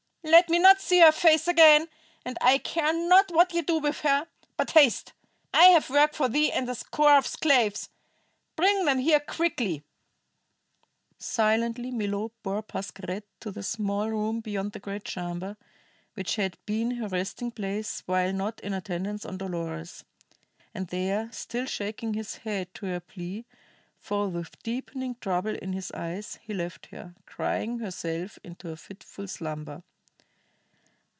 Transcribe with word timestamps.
Let 0.23 0.49
me 0.51 0.59
not 0.59 0.79
see 0.79 0.99
her 0.99 1.11
face 1.11 1.47
again, 1.47 1.87
and 2.23 2.37
I 2.41 2.59
care 2.59 2.93
not 2.93 3.31
what 3.33 3.55
ye 3.55 3.63
do 3.63 3.79
with 3.79 4.01
her. 4.01 4.27
But 4.55 4.69
haste. 4.71 5.13
I 5.51 5.65
have 5.69 5.89
work 5.89 6.13
for 6.13 6.29
thee 6.29 6.51
and 6.51 6.69
a 6.69 6.75
score 6.75 7.17
of 7.17 7.25
slaves. 7.25 7.89
Bring 8.55 8.85
them 8.85 8.99
here 8.99 9.19
quickly!" 9.19 9.81
Silently 11.17 11.89
Milo 11.89 12.31
bore 12.43 12.61
Pascherette 12.61 13.25
to 13.39 13.49
the 13.49 13.63
small 13.63 14.11
room 14.11 14.41
beyond 14.41 14.73
the 14.73 14.79
great 14.79 15.05
chamber, 15.05 15.57
which 16.13 16.35
had 16.35 16.55
been 16.67 16.91
her 16.97 17.07
resting 17.07 17.49
place 17.49 18.03
while 18.05 18.31
not 18.31 18.59
in 18.59 18.75
attendance 18.75 19.25
on 19.25 19.37
Dolores. 19.39 20.05
And 20.71 20.87
there, 20.89 21.31
still 21.31 21.65
shaking 21.65 22.13
his 22.13 22.35
head 22.37 22.71
to 22.75 22.85
her 22.85 22.99
plea, 22.99 23.45
though 24.07 24.27
with 24.27 24.61
deepening 24.61 25.15
trouble 25.15 25.55
in 25.55 25.73
his 25.73 25.91
eyes, 25.93 26.37
he 26.43 26.53
left 26.53 26.85
her, 26.91 27.15
crying 27.25 27.79
herself 27.79 28.37
into 28.43 28.69
a 28.69 28.77
fitful 28.77 29.27
slumber. 29.27 29.81